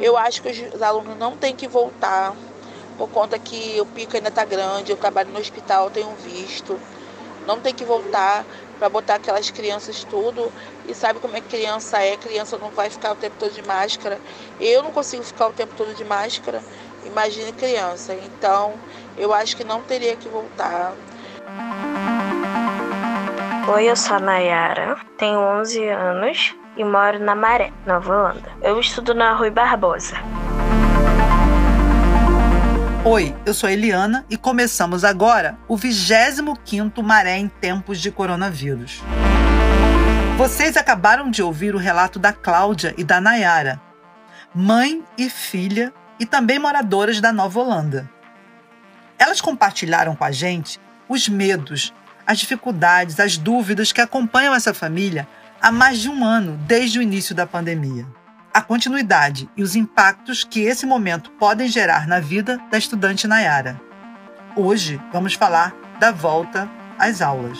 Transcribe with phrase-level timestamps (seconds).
[0.00, 2.34] Eu acho que os alunos não têm que voltar,
[2.96, 6.78] por conta que o pico ainda está grande, eu trabalho no hospital, tenho visto.
[7.46, 8.44] Não tem que voltar
[8.78, 10.50] para botar aquelas crianças tudo.
[10.88, 12.16] E sabe como é que criança é?
[12.16, 14.18] Criança não vai ficar o tempo todo de máscara.
[14.58, 16.62] Eu não consigo ficar o tempo todo de máscara.
[17.04, 18.14] Imagine criança.
[18.14, 18.74] Então,
[19.16, 20.94] eu acho que não teria que voltar.
[23.74, 28.50] Oi, eu sou a Nayara, tenho 11 anos e moro na Maré, Nova Holanda.
[28.62, 30.16] Eu estudo na Rui Barbosa.
[33.04, 39.02] Oi, eu sou Eliana e começamos agora o 25º Maré em Tempos de Coronavírus.
[40.36, 43.80] Vocês acabaram de ouvir o relato da Cláudia e da Nayara,
[44.54, 48.08] mãe e filha e também moradoras da Nova Holanda.
[49.18, 51.92] Elas compartilharam com a gente os medos,
[52.26, 55.26] as dificuldades, as dúvidas que acompanham essa família
[55.60, 58.06] há mais de um ano, desde o início da pandemia
[58.52, 63.80] a continuidade e os impactos que esse momento podem gerar na vida da estudante Nayara.
[64.56, 67.58] Hoje vamos falar da volta às aulas.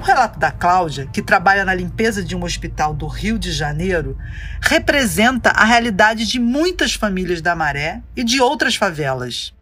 [0.00, 4.18] O relato da Cláudia, que trabalha na limpeza de um hospital do Rio de Janeiro,
[4.60, 9.55] representa a realidade de muitas famílias da Maré e de outras favelas.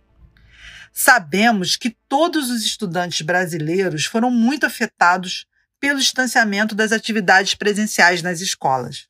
[0.97, 5.45] Sabemos que todos os estudantes brasileiros foram muito afetados
[5.81, 9.09] pelo distanciamento das atividades presenciais nas escolas.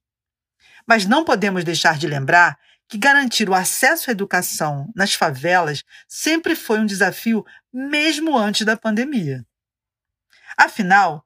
[0.87, 6.57] Mas não podemos deixar de lembrar que garantir o acesso à educação nas favelas sempre
[6.57, 9.45] foi um desafio, mesmo antes da pandemia.
[10.57, 11.23] Afinal,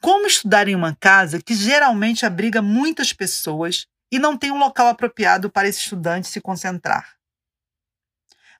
[0.00, 4.86] como estudar em uma casa que geralmente abriga muitas pessoas e não tem um local
[4.86, 7.15] apropriado para esse estudante se concentrar?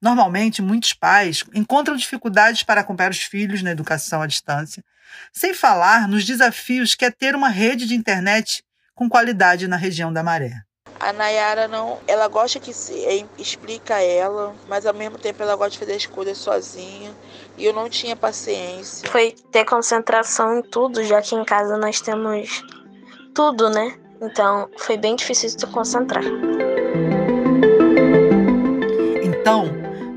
[0.01, 4.85] Normalmente, muitos pais encontram dificuldades para acompanhar os filhos na educação à distância,
[5.33, 8.63] sem falar nos desafios que é ter uma rede de internet
[8.95, 10.53] com qualidade na região da Maré.
[10.99, 15.55] A Nayara não, ela gosta que se é, explica ela, mas ao mesmo tempo ela
[15.55, 17.13] gosta de fazer as coisas sozinha,
[17.59, 19.09] e eu não tinha paciência.
[19.11, 22.65] Foi ter concentração em tudo, já que em casa nós temos
[23.35, 23.95] tudo, né?
[24.23, 26.25] Então foi bem difícil de se concentrar.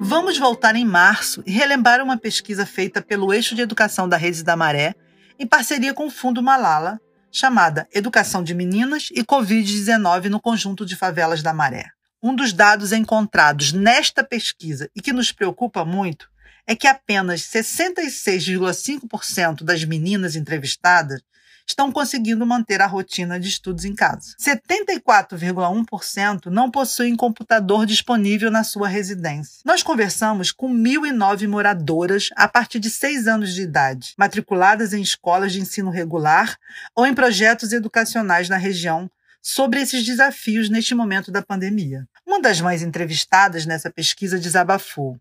[0.09, 4.43] Vamos voltar em março e relembrar uma pesquisa feita pelo Eixo de Educação da Rede
[4.43, 4.95] da Maré,
[5.37, 6.99] em parceria com o Fundo Malala,
[7.31, 11.85] chamada Educação de Meninas e Covid-19 no Conjunto de Favelas da Maré.
[12.23, 16.27] Um dos dados encontrados nesta pesquisa e que nos preocupa muito
[16.65, 21.21] é que apenas 66,5% das meninas entrevistadas
[21.69, 24.35] estão conseguindo manter a rotina de estudos em casa.
[24.39, 29.61] 74,1% não possuem computador disponível na sua residência.
[29.63, 35.53] Nós conversamos com 1.009 moradoras a partir de 6 anos de idade, matriculadas em escolas
[35.53, 36.57] de ensino regular
[36.95, 39.07] ou em projetos educacionais na região
[39.41, 42.05] sobre esses desafios neste momento da pandemia.
[42.25, 45.17] Uma das mães entrevistadas nessa pesquisa desabafou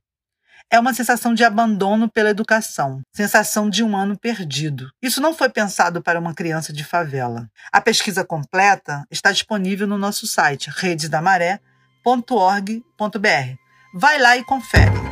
[0.71, 4.91] é uma sensação de abandono pela educação, sensação de um ano perdido.
[5.03, 7.49] Isso não foi pensado para uma criança de favela.
[7.73, 13.57] A pesquisa completa está disponível no nosso site rededamaré.org.br.
[13.95, 15.09] Vai lá e confere.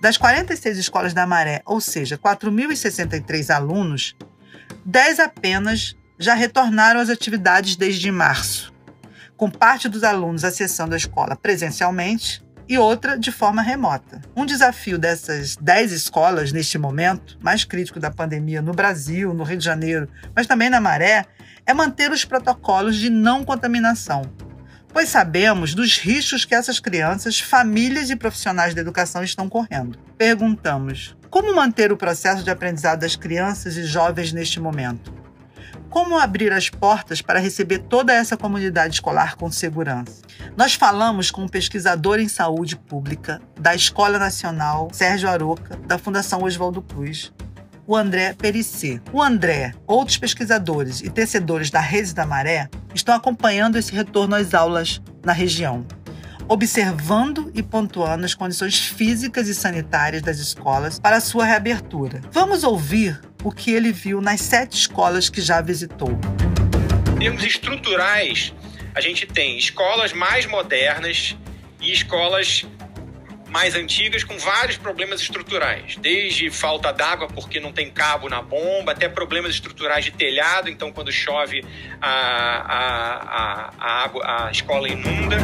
[0.00, 4.16] Das 46 escolas da Maré, ou seja, 4.063 alunos,
[4.84, 8.72] 10 apenas já retornaram às atividades desde março,
[9.36, 14.22] com parte dos alunos acessando a escola presencialmente e outra de forma remota.
[14.34, 19.58] Um desafio dessas 10 escolas neste momento, mais crítico da pandemia no Brasil, no Rio
[19.58, 21.26] de Janeiro, mas também na Maré,
[21.66, 24.22] é manter os protocolos de não contaminação.
[24.88, 29.98] Pois sabemos dos riscos que essas crianças, famílias e profissionais da educação estão correndo.
[30.16, 35.12] Perguntamos: como manter o processo de aprendizado das crianças e jovens neste momento?
[35.92, 40.22] Como abrir as portas para receber toda essa comunidade escolar com segurança.
[40.56, 46.44] Nós falamos com um pesquisador em saúde pública da Escola Nacional Sérgio Aroca, da Fundação
[46.44, 47.30] Oswaldo Cruz,
[47.86, 49.02] o André Perissé.
[49.12, 54.54] O André, outros pesquisadores e tecedores da Rede da Maré estão acompanhando esse retorno às
[54.54, 55.84] aulas na região,
[56.48, 62.22] observando e pontuando as condições físicas e sanitárias das escolas para sua reabertura.
[62.30, 66.18] Vamos ouvir o que ele viu nas sete escolas que já visitou.
[67.16, 68.52] Em termos estruturais,
[68.94, 71.36] a gente tem escolas mais modernas
[71.80, 72.64] e escolas
[73.52, 78.92] mais antigas com vários problemas estruturais, desde falta d'água porque não tem cabo na bomba,
[78.92, 81.62] até problemas estruturais de telhado, então quando chove
[82.00, 85.36] a, a, a, a, água, a escola inunda.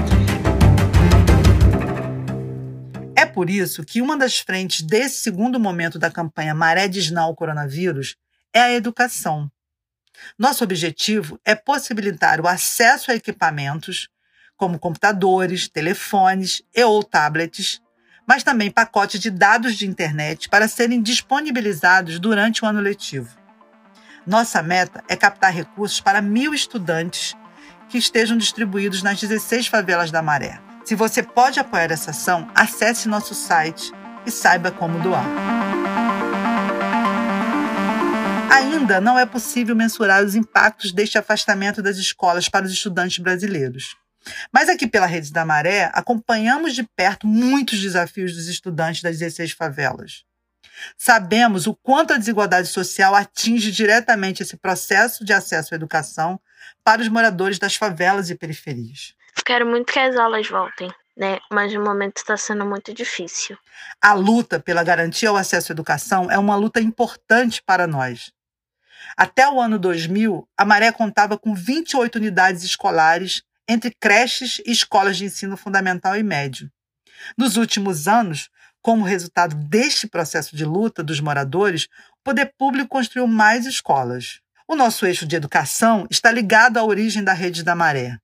[3.19, 8.15] É por isso que uma das frentes desse segundo momento da campanha Maré Digital Coronavírus
[8.55, 9.50] é a educação.
[10.38, 14.09] Nosso objetivo é possibilitar o acesso a equipamentos,
[14.56, 17.82] como computadores, telefones e ou tablets,
[18.25, 23.37] mas também pacotes de dados de internet para serem disponibilizados durante o ano letivo.
[24.25, 27.35] Nossa meta é captar recursos para mil estudantes
[27.88, 30.68] que estejam distribuídos nas 16 favelas da Maré.
[30.88, 33.93] Se você pode apoiar essa ação, acesse nosso site
[34.25, 35.26] e saiba como doar.
[38.50, 43.99] Ainda não é possível mensurar os impactos deste afastamento das escolas para os estudantes brasileiros.
[44.50, 49.52] Mas aqui pela Rede da Maré, acompanhamos de perto muitos desafios dos estudantes das 16
[49.52, 50.25] favelas.
[50.96, 56.40] Sabemos o quanto a desigualdade social atinge diretamente esse processo de acesso à educação
[56.82, 59.18] para os moradores das favelas e periferias.
[59.49, 61.39] Quero muito que as aulas voltem, né?
[61.50, 63.56] Mas o momento está sendo muito difícil.
[63.99, 68.31] A luta pela garantia ao acesso à educação é uma luta importante para nós.
[69.17, 75.17] Até o ano 2000, a Maré contava com 28 unidades escolares entre creches e escolas
[75.17, 76.71] de ensino fundamental e médio.
[77.35, 78.50] Nos últimos anos,
[78.83, 81.89] como resultado deste processo de luta dos moradores,
[82.21, 84.43] o poder público construiu mais escolas.
[84.69, 88.19] O nosso eixo de educação está ligado à origem da Rede da Maré.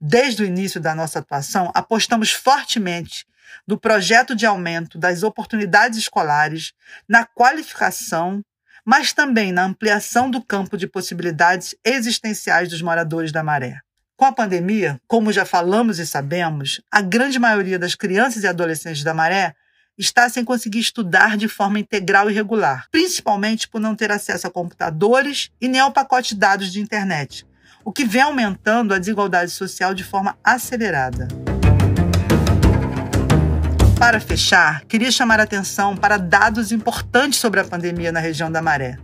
[0.00, 3.26] Desde o início da nossa atuação, apostamos fortemente
[3.66, 6.72] no projeto de aumento das oportunidades escolares,
[7.08, 8.42] na qualificação,
[8.84, 13.80] mas também na ampliação do campo de possibilidades existenciais dos moradores da Maré.
[14.16, 19.02] Com a pandemia, como já falamos e sabemos, a grande maioria das crianças e adolescentes
[19.02, 19.54] da Maré
[19.96, 24.50] está sem conseguir estudar de forma integral e regular, principalmente por não ter acesso a
[24.50, 27.46] computadores e nem ao pacote de dados de internet,
[27.84, 31.28] o que vem aumentando a desigualdade social de forma acelerada.
[33.98, 38.62] Para fechar, queria chamar a atenção para dados importantes sobre a pandemia na região da
[38.62, 38.96] Maré,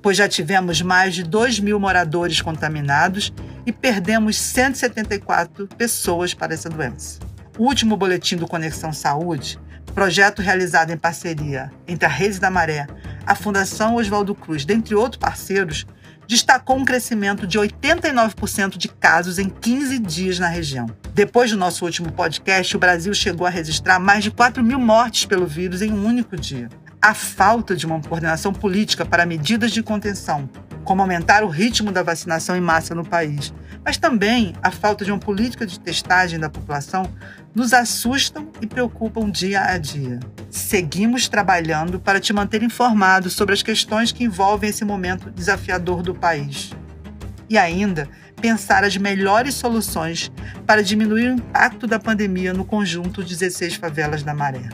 [0.00, 3.32] pois já tivemos mais de 2 mil moradores contaminados
[3.66, 7.18] e perdemos 174 pessoas para essa doença.
[7.58, 9.58] O último boletim do Conexão Saúde,
[9.94, 12.86] projeto realizado em parceria entre a Rede da Maré,
[13.26, 15.84] a Fundação Oswaldo Cruz, dentre outros parceiros,
[16.28, 20.86] destacou um crescimento de 89% de casos em 15 dias na região.
[21.14, 25.24] Depois do nosso último podcast, o Brasil chegou a registrar mais de 4 mil mortes
[25.24, 26.68] pelo vírus em um único dia.
[27.00, 30.50] A falta de uma coordenação política para medidas de contenção,
[30.88, 33.52] como aumentar o ritmo da vacinação em massa no país,
[33.84, 37.02] mas também a falta de uma política de testagem da população,
[37.54, 40.18] nos assustam e preocupam dia a dia.
[40.48, 46.14] Seguimos trabalhando para te manter informado sobre as questões que envolvem esse momento desafiador do
[46.14, 46.70] país.
[47.50, 48.08] E ainda,
[48.40, 50.32] pensar as melhores soluções
[50.66, 54.70] para diminuir o impacto da pandemia no conjunto 16 favelas da Maré.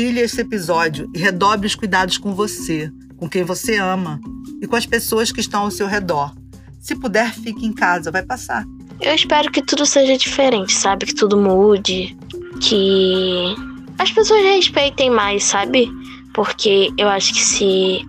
[0.00, 4.18] Compartilhe esse episódio e redobre os cuidados com você, com quem você ama
[4.62, 6.34] e com as pessoas que estão ao seu redor.
[6.80, 8.64] Se puder, fique em casa, vai passar.
[8.98, 11.04] Eu espero que tudo seja diferente, sabe?
[11.04, 12.16] Que tudo mude,
[12.62, 13.54] que
[13.98, 15.86] as pessoas respeitem mais, sabe?
[16.32, 18.00] Porque eu acho que se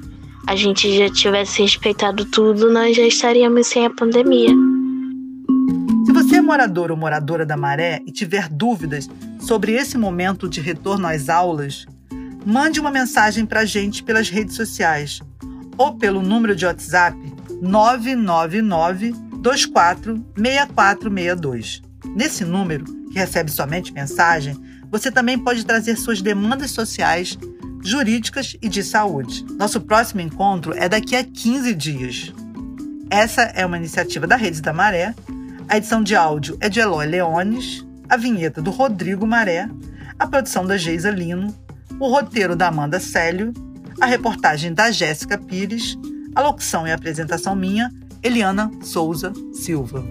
[0.47, 4.55] a gente já tivesse respeitado tudo, nós já estaríamos sem a pandemia.
[6.05, 9.09] Se você é morador ou moradora da Maré e tiver dúvidas
[9.41, 11.85] sobre esse momento de retorno às aulas,
[12.45, 15.19] mande uma mensagem para a gente pelas redes sociais
[15.77, 17.17] ou pelo número de WhatsApp
[17.61, 21.81] 999 24 6462.
[22.15, 24.55] Nesse número, que recebe somente mensagem,
[24.89, 27.37] você também pode trazer suas demandas sociais,
[27.83, 29.45] jurídicas e de saúde.
[29.57, 32.33] Nosso próximo encontro é daqui a 15 dias.
[33.09, 35.15] Essa é uma iniciativa da Rede da Maré.
[35.67, 39.69] A edição de áudio é de Eloy Leones, a vinheta do Rodrigo Maré,
[40.19, 41.55] a produção da Geisa Lino,
[41.97, 43.53] o roteiro da Amanda Célio,
[44.01, 45.97] a reportagem da Jéssica Pires,
[46.35, 47.89] a locução e apresentação minha,
[48.21, 50.03] Eliana Souza Silva.